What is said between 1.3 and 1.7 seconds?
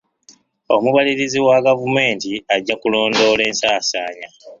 wa